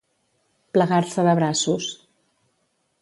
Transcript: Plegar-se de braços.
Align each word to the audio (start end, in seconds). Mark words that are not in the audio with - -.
Plegar-se 0.77 1.25
de 1.29 1.35
braços. 1.41 1.93